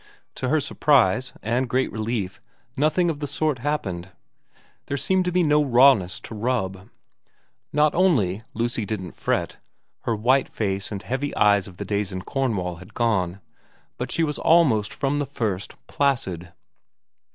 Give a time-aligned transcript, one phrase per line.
[0.33, 2.41] To her surprise and great relief
[2.75, 4.09] nothing of the sort happened.
[4.87, 6.89] There seemed to be no rawness to rub.
[7.71, 9.57] Not only Lucy didn't fret
[10.05, 13.41] her white face and heavy eyes of the days in Cornwall had gone
[13.99, 16.51] but she was almost from the first placid.